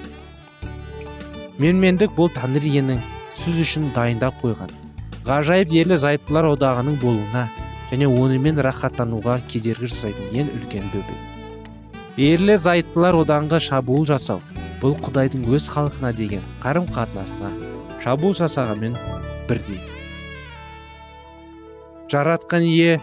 Менмендік 1.61 2.14
бұл 2.16 2.33
тәңір 2.37 2.69
иенің 2.71 3.02
сіз 3.42 3.61
үшін 3.64 3.90
дайындап 3.97 4.40
қойған 4.45 4.73
ғажайып 5.26 5.75
ерлі 5.83 5.99
зайыптылар 6.00 6.49
одағының 6.52 6.97
болуына 7.02 7.45
және 7.92 8.09
онымен 8.09 8.61
рахаттануға 8.66 9.40
кедергі 9.49 9.92
жасайтын 9.92 10.40
ең 10.42 10.57
үлкен 10.57 10.88
бөбек. 10.95 11.31
Ерлі 12.21 12.59
зайыптылар 12.61 13.16
оданға 13.23 13.61
шабуыл 13.62 14.04
жасау 14.09 14.42
бұл 14.83 14.97
құдайдың 15.00 15.47
өз 15.54 15.69
халқына 15.73 16.11
деген 16.16 16.42
қарым 16.61 16.85
қатынасына 16.92 17.52
шабуыл 18.02 18.35
жасағанмен 18.37 18.97
бірдей. 19.49 19.80
Жаратқан 22.13 22.67
ие 22.67 22.99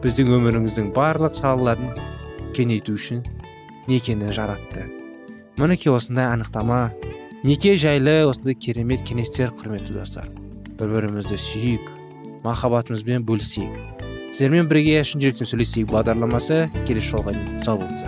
біздің 0.00 0.30
өміріміздің 0.38 0.92
барлық 0.96 1.34
салаларын 1.36 1.92
кеңейту 2.56 2.94
үшін 2.96 3.20
некені 3.90 4.32
жаратты. 4.32 4.86
Мінекей 5.58 5.92
осындай 5.92 6.30
анықтама 6.32 6.94
неке 7.42 7.74
жайлы 7.76 8.22
осындай 8.30 8.54
керемет 8.54 9.04
кеңестер 9.04 9.52
құрметті 9.58 9.98
достар. 9.98 10.30
Бір 10.78 10.94
бірімізді 10.94 11.36
сүйейік 11.36 11.90
махаббатымызбен 12.46 13.26
бөлісейік. 13.28 14.06
Сіздермен 14.30 14.70
бірге 14.70 15.02
шын 15.04 15.20
жүректен 15.24 15.50
сөйлесейік 15.50 15.90
бағдарламасы 15.90 16.68
келесі 16.86 17.10
жолға 17.16 17.34
дейін. 17.34 17.58
Сау 17.66 17.82
болыңыздар. 17.82 18.07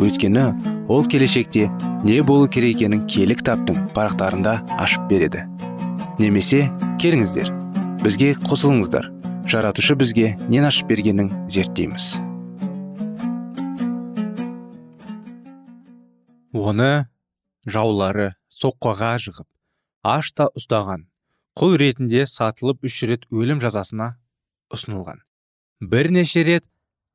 Өйткені 0.00 0.46
ол 0.88 1.04
келешекте 1.06 1.68
не 2.04 2.20
болу 2.22 2.48
керек 2.48 2.76
екенін 2.76 3.06
кітаптың 3.06 3.88
парақтарында 3.96 4.58
ашып 4.78 5.06
береді. 5.10 5.46
Немесе 6.18 6.68
келіңіздер 7.02 7.50
бізге 8.04 8.34
қосылыңыздар. 8.44 9.10
Жаратушы 9.48 9.94
бізге 9.96 10.34
нен 10.48 10.64
ашып 10.64 10.88
бергенін 10.88 11.30
зерттейміз. 11.52 12.18
Оны 16.54 17.06
жаулары 17.66 18.34
соққыға 18.52 19.16
жығып 19.24 19.48
ашта 20.04 20.50
ұстаған 20.58 21.08
құл 21.58 21.76
ретінде 21.80 22.26
сатылып 22.28 22.84
үш 22.88 23.02
рет 23.08 23.24
өлім 23.32 23.60
жазасына 23.62 24.14
ұсынылған. 24.74 25.22
Бірнеше 25.80 26.44
рет 26.46 26.64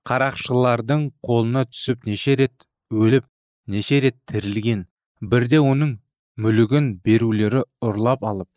қарақшылардың 0.09 1.09
қолына 1.25 1.65
түсіп 1.69 2.05
неше 2.09 2.35
рет 2.39 2.68
өліп 2.89 3.25
неше 3.67 3.99
рет 4.01 4.17
тірілген 4.29 4.85
бірде 5.21 5.59
оның 5.61 5.97
мүлігін 6.41 6.87
берулері 7.05 7.61
ұрлап 7.85 8.23
алып 8.25 8.49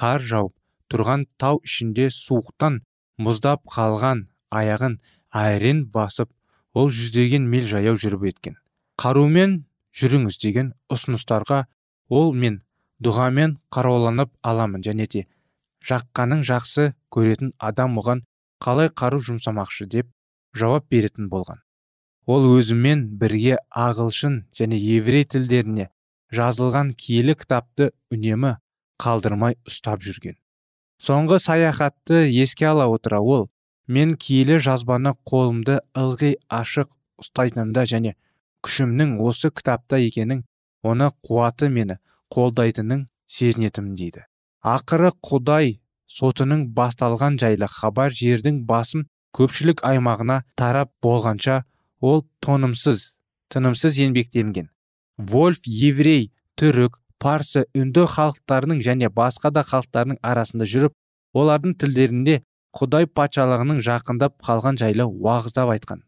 қар 0.00 0.24
жауып 0.32 0.54
тұрған 0.92 1.26
тау 1.40 1.60
ішінде 1.68 2.08
суықтан 2.16 2.80
мұздап 3.20 3.64
қалған 3.74 4.26
аяғын 4.60 4.98
айрен 5.42 5.84
басып 5.96 6.30
ол 6.74 6.88
жүздеген 6.88 7.48
миль 7.54 7.68
жаяу 7.68 7.98
жүріп 8.00 8.24
еткен 8.30 8.56
қарумен 9.00 9.58
жүріңіз 10.00 10.40
деген 10.42 10.72
ұсыныстарға 10.94 11.64
ол 12.08 12.32
мен 12.32 12.62
дұғамен 13.04 13.58
қаруланып 13.74 14.32
аламын 14.42 14.84
және 14.86 15.06
де 15.10 15.26
жаққаның 15.90 16.46
жақсы 16.48 16.92
көретін 17.12 17.52
адам 17.58 17.98
оған 18.00 18.24
қалай 18.64 18.88
қару 18.88 19.20
жұмсамақшы 19.20 19.86
деп 19.90 20.08
жауап 20.56 20.86
беретін 20.90 21.28
болған. 21.28 21.63
Ол 22.26 22.46
өзімен 22.56 23.04
бірге 23.20 23.58
ағылшын 23.86 24.44
және 24.56 24.78
еврей 24.96 25.26
тілдеріне 25.28 25.88
жазылған 26.34 26.94
киелі 26.96 27.36
кітапты 27.40 27.90
үнемі 28.14 28.56
қалдырмай 29.02 29.58
ұстап 29.68 30.02
жүрген. 30.06 30.38
Соңғы 31.02 31.38
саяхатты 31.42 32.24
еске 32.32 32.70
ала 32.70 32.86
отыра 32.88 33.20
ол 33.20 33.48
мен 33.86 34.14
киелі 34.16 34.58
жазбаны 34.58 35.14
қолымды 35.28 35.80
ылғи 35.92 36.34
ашық 36.48 36.94
ұстайтынымда 37.20 37.84
және 37.90 38.14
күшімнің 38.64 39.18
осы 39.20 39.50
кітапта 39.52 40.00
екенін 40.00 40.44
оны 40.82 41.10
қуаты 41.28 41.68
мені 41.68 41.98
қолдайтынын 42.32 43.08
сезінетімін 43.28 43.94
дейді. 43.98 44.24
Ақыры 44.64 45.12
құдай 45.20 45.80
сотының 46.08 46.70
басталған 46.76 47.36
жайлы 47.42 47.68
хабар 47.68 48.14
жердің 48.16 48.64
басым 48.64 49.04
көпшілік 49.36 49.82
аймағына 49.84 50.42
тарап 50.56 50.92
болғанша 51.04 51.64
ол 52.10 52.24
тонымсыз 52.44 53.14
тынымсыз 53.52 53.98
еңбектенген. 54.04 54.68
Вольф 55.16 55.64
еврей 55.64 56.32
түрік 56.60 56.98
парсы 57.22 57.64
үнді 57.72 58.04
халықтарының 58.14 58.82
және 58.84 59.08
басқа 59.20 59.52
да 59.54 59.62
халықтардың 59.64 60.18
арасында 60.30 60.66
жүріп 60.72 60.94
олардың 61.40 61.76
тілдерінде 61.80 62.40
құдай 62.78 63.06
патшалығының 63.18 63.80
жақындап 63.88 64.36
қалған 64.44 64.80
жайлы 64.82 65.06
уағыздап 65.06 65.70
айтқан. 65.76 66.02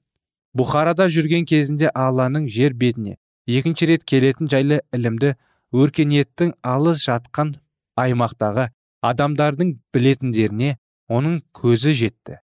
Бұхарада 0.56 1.06
жүрген 1.12 1.46
кезінде 1.48 1.90
алланың 1.94 2.48
жер 2.52 2.74
бетіне 2.74 3.16
екінші 3.46 3.88
рет 3.92 4.04
келетін 4.04 4.50
жайлы 4.52 4.80
ілімді 4.96 5.34
өркениеттің 5.76 6.56
алыс 6.74 7.04
жатқан 7.06 7.54
аймақтағы 8.00 8.68
адамдардың 9.06 9.76
білетіндеріне 9.94 10.76
оның 11.08 11.40
көзі 11.54 11.94
жетті. 11.94 12.40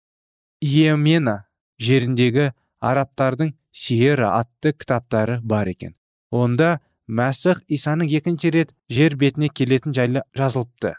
Иемена 0.61 1.43
жеріндегі 1.79 2.51
арабтардың 2.79 3.53
сиера 3.71 4.33
атты 4.39 4.73
кітаптары 4.73 5.39
бар 5.41 5.69
екен. 5.71 5.95
Онда 6.31 6.79
мәсіх 7.07 7.63
исаның 7.67 8.09
екінші 8.19 8.51
рет 8.51 8.73
жер 8.89 9.15
бетіне 9.15 9.49
келетін 9.49 9.95
жайлы 9.95 10.23
жазылыпты. 10.37 10.95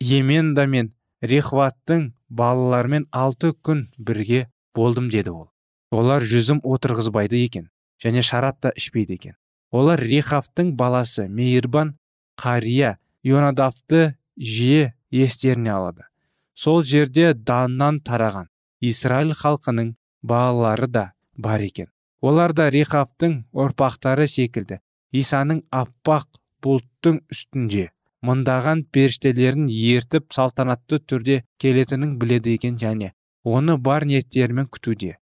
Иеменда 0.00 0.66
мен 0.66 0.92
рехваттың 1.22 2.12
балаларымен 2.28 3.06
алты 3.12 3.52
күн 3.52 3.86
бірге 3.98 4.48
болдым 4.74 5.10
деді 5.10 5.30
ол. 5.30 5.48
Олар 5.92 6.24
жүзім 6.24 6.62
отырғызбайды 6.64 7.44
екен 7.44 7.68
және 8.02 8.22
шарап 8.22 8.60
та 8.60 8.72
ішпейді 8.76 9.18
екен. 9.18 9.34
Олар 9.70 10.00
рехавтың 10.00 10.74
баласы 10.76 11.28
мейірбан 11.28 11.94
қария 12.40 12.96
ионадавты 13.22 14.16
жиі 14.36 14.92
естеріне 15.10 15.72
алады. 15.72 16.08
Сол 16.54 16.82
жерде 16.82 17.32
даннан 17.34 18.00
тараған 18.00 18.48
израиль 18.80 19.32
халқының 19.36 19.94
балалары 20.22 20.88
да 20.88 21.12
бар 21.36 21.60
екен. 21.60 21.88
Олар 22.22 22.52
да 22.54 22.68
рехавтың 22.70 23.42
ұрпақтары 23.52 24.28
секілді. 24.30 24.78
Исаның 25.12 25.64
аппақ 25.74 26.38
бұлттың 26.62 27.18
үстінде 27.32 27.90
мыңдаған 28.22 28.84
періштелерін 28.94 29.66
ертіп 29.68 30.30
салтанатты 30.32 31.00
түрде 31.10 31.42
келетінін 31.58 32.14
біледі 32.20 32.54
екен 32.54 32.78
және 32.78 33.10
оны 33.44 33.76
бар 33.76 34.06
ниеттерімен 34.06 34.68
күтуде. 34.70 35.16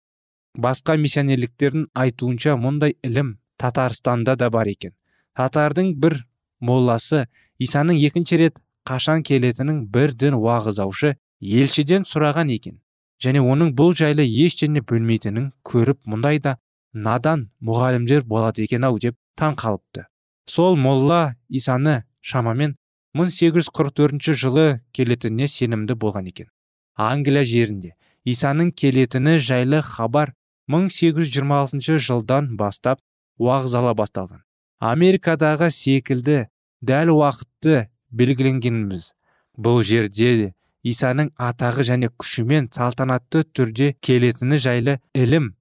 Басқа 0.53 0.97
миссионерліктердің 1.01 1.87
айтуынша 1.95 2.55
мұндай 2.59 2.95
ілім 3.07 3.37
татарстанда 3.57 4.35
да 4.35 4.51
бар 4.53 4.69
екен. 4.69 4.93
Татардың 5.33 5.95
бір 6.03 6.19
молласы 6.59 7.25
исаның 7.59 7.97
екінші 8.05 8.37
рет 8.43 8.61
қашан 8.85 9.23
келетінін 9.25 9.85
бір 9.89 10.13
дін 10.13 10.37
уағыздаушы 10.37 11.15
елшіден 11.41 12.05
сұраған 12.05 12.53
екен. 12.53 12.77
Және 13.23 13.41
оның 13.41 13.73
бұл 13.77 13.93
жайлы 13.97 14.25
ештеңе 14.25 14.81
білмейтінін 14.81 15.51
көріп 15.67 16.07
мұндай 16.09 16.41
да 16.41 16.57
надан 16.93 17.49
мұғалімдер 17.63 18.25
болады 18.27 18.65
екен 18.65 18.83
ау 18.87 18.99
деп 18.99 19.17
таң 19.37 19.55
қалыпты. 19.61 20.07
Сол 20.47 20.75
молла 20.75 21.35
исаны 21.49 22.03
шамамен 22.21 22.75
1844 23.13 24.33
жылы 24.33 24.81
келетініне 24.93 25.47
сенімді 25.47 25.95
болған 25.99 26.27
екен. 26.31 26.47
Англия 26.95 27.43
жерінде 27.45 27.95
исаның 28.25 28.71
келетіні 28.71 29.37
жайлы 29.39 29.81
хабар 29.81 30.33
1826 30.71 31.99
жылдан 31.99 32.55
бастап 32.57 33.01
уағыздала 33.39 33.93
басталған. 33.97 34.41
Америкадағы 34.81 35.69
секілді 35.71 36.47
дәл 36.81 37.11
уақытты 37.13 37.87
белгіленгеніміз 38.09 39.11
бұл 39.57 39.83
жерде 39.85 40.53
исаның 40.87 41.31
атағы 41.49 41.85
және 41.87 42.11
күшімен 42.21 42.69
салтанатты 42.75 43.43
түрде 43.57 43.93
келетіні 44.01 44.61
жайлы 44.61 44.99
ілім 45.13 45.51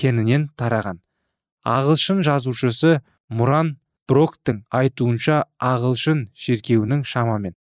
кеңінен 0.00 0.48
тараған. 0.58 1.02
Ағылшын 1.66 2.24
жазушысы 2.26 2.98
мұран 3.30 3.76
броктың 4.08 4.64
айтуынша 4.70 5.44
ағылшын 5.58 6.28
шіркеуінің 6.34 7.06
шамамен 7.06 7.54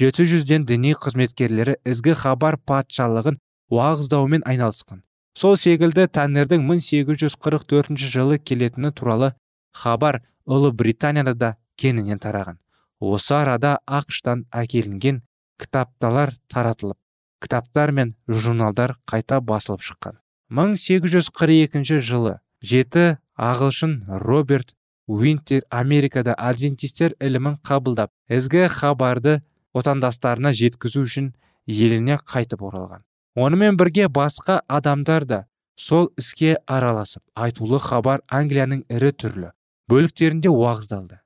жеті 0.00 0.24
жүзден 0.26 0.64
діни 0.66 0.94
қызметкерлері 0.96 1.76
ізгі 1.86 2.14
хабар 2.18 2.56
патшалығын 2.68 3.38
уағыздаумен 3.72 4.44
айналысқан. 4.48 5.02
Сол 5.38 5.56
секілді 5.56 6.08
тәңірдің 6.16 6.64
1844 6.68 7.96
жылы 8.00 8.38
келетіні 8.38 8.92
туралы 8.92 9.32
хабар 9.76 10.20
ұлы 10.46 10.72
британияда 10.72 11.34
да 11.34 11.50
кеңінен 11.80 12.20
тараған. 12.20 12.58
Осы 13.00 13.34
арада 13.36 13.78
ақштан 13.86 14.46
әкелінген 14.50 15.22
кітапталар 15.62 16.34
таратылып 16.52 16.98
кітаптар 17.42 17.92
мен 17.92 18.14
журналдар 18.28 18.96
қайта 19.08 19.40
басылып 19.40 19.82
шыққан. 19.82 20.18
1842 20.50 21.98
жылы 21.98 22.38
жеті 22.62 23.16
ағылшын 23.38 23.94
роберт 24.22 24.74
уинтер 25.06 25.64
америкада 25.70 26.34
адвентистер 26.38 27.14
ілімін 27.20 27.58
қабылдап 27.66 28.12
ізгі 28.28 28.68
хабарды 28.70 29.40
отандастарына 29.74 30.52
жеткізу 30.52 31.06
үшін 31.06 31.32
еліне 31.66 32.18
қайтып 32.20 32.62
оралған. 32.62 33.02
Онымен 33.34 33.78
бірге 33.80 34.08
басқа 34.08 34.60
адамдар 34.68 35.24
да 35.24 35.44
сол 35.76 36.10
іске 36.20 36.56
араласып 36.66 37.22
айтулы 37.34 37.80
хабар 37.80 38.22
англияның 38.28 38.84
ірі 38.92 39.12
түрлі 39.12 39.52
бөліктерінде 39.90 40.52
уағыздалды. 40.52 41.18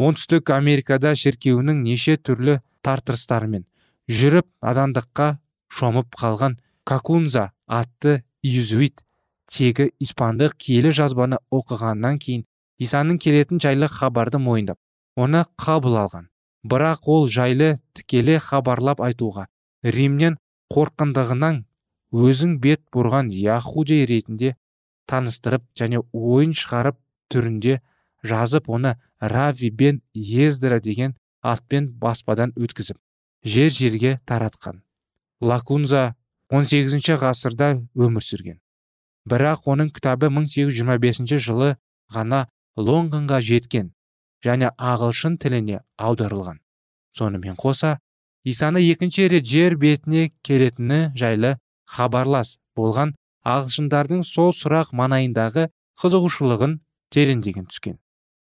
Оңтүстік 0.00 0.50
америкада 0.50 1.12
шіркеуінің 1.14 1.84
неше 1.84 2.16
түрлі 2.16 2.60
тартырыстарымен 2.82 3.66
жүріп 4.10 4.48
надандыққа 4.62 5.28
шомып 5.68 6.14
қалған 6.18 6.58
какунза 6.88 7.50
атты 7.66 8.22
иезуит 8.42 9.04
тегі 9.52 9.90
испандық 10.02 10.56
киелі 10.58 10.92
жазбаны 10.96 11.38
оқығаннан 11.52 12.18
кейін 12.22 12.44
исаның 12.82 13.18
келетін 13.22 13.60
жайлы 13.62 13.88
хабарды 13.88 14.40
мойындап 14.42 14.78
оны 15.16 15.44
қабыл 15.60 15.98
алған. 16.02 16.28
Бірақ 16.64 17.08
ол 17.10 17.28
жайлы 17.28 17.78
тікелей 17.94 18.38
хабарлап 18.38 19.02
айтуға 19.02 19.46
римнен 19.82 20.38
қорқындығынан 20.72 21.64
өзің 22.12 22.58
бет 22.62 22.82
бұрған 22.94 23.30
яхудей 23.34 24.06
ретінде 24.06 24.54
таныстырып 25.10 25.64
және 25.78 26.02
ойын 26.12 26.54
шығарып 26.56 26.98
түрінде 27.32 27.80
жазып 28.22 28.70
оны 28.70 28.94
рави 29.20 29.70
бен 29.70 30.00
ездра 30.14 30.78
деген 30.80 31.16
атпен 31.42 31.90
баспадан 32.04 32.54
өткізіп 32.56 32.98
жер 33.44 33.70
жерге 33.70 34.20
таратқан. 34.26 34.82
Лакунза 35.40 36.14
18 36.50 37.16
ғасырда 37.18 37.74
өмір 37.94 38.22
сүрген. 38.22 38.58
Бірақ 39.28 39.66
оның 39.70 39.90
кітабы 39.94 40.28
1825 40.30 41.38
жылы 41.42 41.76
ғана 42.12 42.46
лондонға 42.76 43.40
жеткен 43.42 43.92
және 44.44 44.70
ағылшын 44.78 45.38
тіліне 45.38 45.82
аударылған. 45.98 46.58
Сонымен 47.16 47.56
қоса 47.56 47.98
исаны 48.44 48.82
екінші 48.82 49.28
рет 49.28 49.46
жер 49.46 49.76
бетіне 49.76 50.30
келетіні 50.42 51.12
жайлы 51.18 51.56
хабарлас 51.86 52.58
болған 52.76 53.14
ағылшындардың 53.44 54.22
сол 54.26 54.52
сұрақ 54.56 54.94
манайындағы 54.96 55.68
қызығушылығын 56.00 56.78
тереңдеген 57.12 57.68
түскен. 57.70 57.98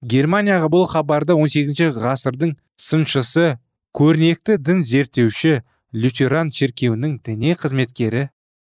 Германияға 0.03 0.71
бұл 0.73 0.87
хабарды 0.89 1.35
18 1.37 1.99
ғасырдың 2.01 2.57
сыншысы 2.81 3.59
көрнекті 3.97 4.57
дін 4.59 4.83
зерттеуші 4.87 5.61
лютеран 5.95 6.51
шіркеуінің 6.55 7.19
діни 7.27 7.55
қызметкері 7.59 8.29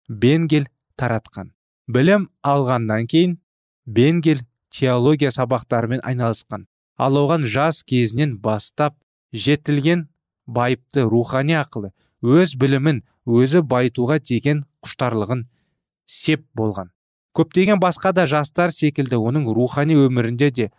бенгель 0.09 0.69
таратқан. 0.97 1.51
Білім 1.89 2.29
алғаннан 2.47 3.09
кейін 3.11 3.39
бенгель 3.87 4.45
теология 4.71 5.33
сабақтарымен 5.35 6.05
айналысқан. 6.07 6.67
Ал 6.99 7.19
оған 7.19 7.47
жас 7.47 7.83
кезінен 7.83 8.39
бастап 8.39 8.95
жетілген 9.33 10.09
байыпты 10.47 11.03
рухани 11.03 11.59
ақылы 11.59 11.93
өз 12.23 12.55
білімін 12.59 13.03
өзі 13.27 13.63
байытуға 13.63 14.19
деген 14.23 14.65
құштарлығын 14.87 15.47
сеп 16.07 16.47
болған. 16.55 16.91
Көптеген 17.35 17.79
басқа 17.83 18.13
да 18.13 18.27
жастар 18.27 18.73
секілді 18.73 19.19
оның 19.19 19.51
рухани 19.55 19.95
өмірінде 19.99 20.51
де 20.51 20.71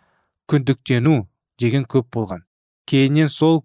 күндіктену 0.50 1.26
деген 1.58 1.84
көп 1.84 2.10
болған. 2.12 2.44
Кейіннен 2.86 3.28
сол 3.28 3.64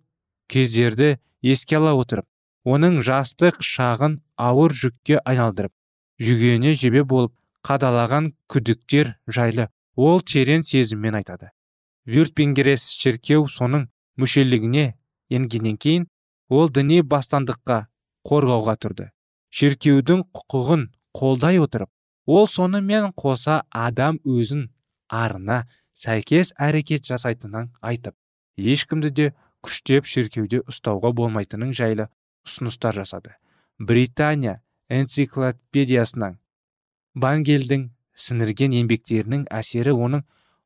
кездерді 0.51 1.17
еске 1.41 1.77
ала 1.79 1.95
отырып 2.01 2.27
оның 2.65 3.01
жастық 3.05 3.61
шағын 3.61 4.19
ауыр 4.49 4.73
жүкке 4.73 5.19
айналдырып 5.23 5.73
жүгене 6.21 6.73
жебе 6.79 7.03
болып 7.03 7.33
қадалаған 7.65 8.31
күдіктер 8.51 9.15
жайлы 9.27 9.69
ол 9.95 10.21
терең 10.21 10.63
сезіммен 10.63 11.15
айтады. 11.19 11.49
Вюртпенгерес 12.05 12.89
шіркеу 12.93 13.47
соның 13.49 13.87
мүшелігіне 14.21 14.85
енгеннен 15.33 15.77
кейін 15.81 16.05
ол 16.49 16.69
діни 16.69 17.01
бастандыққа 17.01 17.79
қорғауға 18.29 18.75
тұрды. 18.81 19.09
Шіркеудің 19.49 20.25
құқығын 20.35 20.89
қолдай 21.15 21.59
отырып 21.63 21.89
ол 22.25 22.47
сонымен 22.47 23.11
қоса 23.17 23.63
адам 23.71 24.19
өзін 24.25 24.67
арына 25.09 25.63
сәйкес 25.95 26.53
әрекет 26.59 27.07
жасайтынын 27.07 27.71
айтып 27.81 28.15
ешкімді 28.57 29.09
де 29.09 29.31
күштеп 29.65 30.07
шіркеуде 30.09 30.61
ұстауға 30.69 31.11
болмайтынын 31.17 31.73
жайлы 31.75 32.07
ұсыныстар 32.47 32.95
жасады. 33.01 33.35
Британия 33.79 34.61
энциклопедиясынан 34.89 36.37
бангелдің 37.15 37.89
сіңірген 38.15 38.75
еңбектерінің 38.81 39.47
әсері 39.51 39.95
оның 39.95 40.23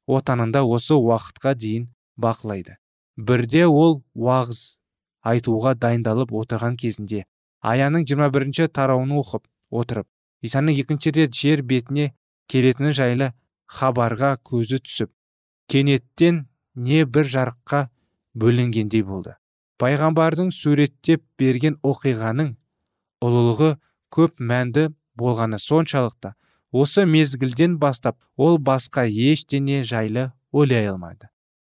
отанында 0.09 0.65
осы 0.65 0.97
уақытқа 0.97 1.55
дейін 1.57 1.89
бақылайды. 2.19 2.77
Бірде 3.17 3.65
ол 3.65 4.01
уағыз 4.15 4.79
айтуға 5.21 5.75
дайындалып 5.75 6.31
отырған 6.41 6.77
кезінде 6.79 7.25
аяның 7.61 8.05
21 8.07 8.69
тарауын 8.75 9.11
оқып 9.19 9.45
отырып 9.81 10.07
исаның 10.47 10.79
екінші 10.83 11.13
рет 11.17 11.35
жер 11.35 11.63
бетіне 11.71 12.11
келетіні 12.51 12.93
жайлы 12.95 13.31
хабарға 13.79 14.35
көзі 14.49 14.79
түсіп 14.85 15.11
кенеттен 15.71 16.45
не 16.75 17.03
бір 17.05 17.27
жарыққа 17.35 17.81
бөленгендей 18.35 19.03
болды. 19.03 19.35
Пайғамбардың 19.79 20.51
суреттеп 20.51 21.23
берген 21.39 21.77
оқиғаның 21.83 22.55
ұлылығы 23.23 23.75
көп 24.11 24.39
мәнді 24.39 24.89
болғаны 25.15 25.59
соншалықты. 25.59 26.33
Осы 26.71 27.05
мезгілден 27.05 27.77
бастап 27.79 28.19
ол 28.37 28.59
басқа 28.59 29.07
ештеңе 29.07 29.83
жайлы 29.83 30.31
ойлай 30.51 30.89
алмады. 30.91 31.29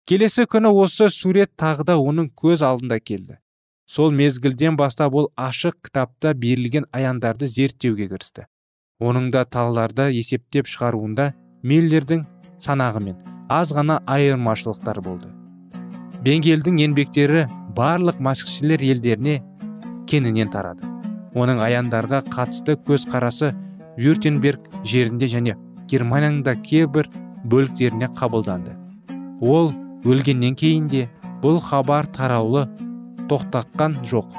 Келесі 0.05 0.45
күні 0.45 0.69
осы 0.83 1.09
сурет 1.09 1.53
тағы 1.57 1.85
да 1.87 1.95
оның 1.97 2.29
көз 2.35 2.63
алдында 2.67 2.99
келді. 2.99 3.39
Сол 3.87 4.11
мезгілден 4.11 4.77
бастап 4.77 5.15
ол 5.15 5.31
ашық 5.37 5.79
кітапта 5.87 6.33
берілген 6.33 6.85
аяндарды 6.91 7.47
зерттеуге 7.47 8.09
кірісті. 8.11 8.47
Оның 8.99 9.31
да 9.33 9.45
талдарды 9.45 10.09
есептеп 10.13 10.69
шығаруында 10.71 11.33
миллердің 11.63 12.27
санағымен 12.63 13.17
аз 13.49 13.73
ғана 13.75 14.01
айырмашылықтар 14.07 15.01
болды. 15.01 15.42
Бенгелдің 16.23 16.77
еңбектері 16.79 17.47
барлық 17.75 18.21
масқішілер 18.23 18.83
елдеріне 18.93 19.41
кеңінен 20.07 20.51
тарады. 20.53 20.88
Оның 21.36 21.59
аяндарға 21.65 22.21
қатысты 22.31 22.77
көзқарасы 22.88 23.51
вюртенберг 23.97 24.69
жерінде 24.88 25.27
және 25.27 25.57
германияның 25.91 26.43
да 26.45 26.55
кейбір 26.55 27.09
бөліктеріне 27.43 28.07
қабылданды. 28.15 28.77
Ол 29.41 29.73
өлгеннен 30.07 30.55
кейін 30.55 30.88
де 30.88 31.09
бұл 31.43 31.59
хабар 31.59 32.07
тараулы 32.07 32.69
тоқтаққан 33.27 33.99
жоқ. 34.07 34.31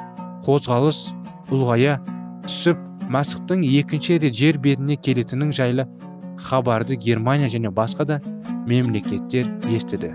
Қозғалыс 0.47 1.11
ұлғая 1.53 1.99
түсіп 2.47 2.81
масықтың 3.13 3.65
екінші 3.69 4.23
рет 4.25 4.37
жер 4.41 4.57
бетіне 4.59 4.97
келетінін 4.97 5.53
жайлы 5.53 5.89
хабарды 6.41 6.97
германия 6.97 7.53
және 7.53 7.69
басқа 7.69 8.09
да 8.09 8.21
мемлекеттер 8.67 9.51
естіді. 9.69 10.15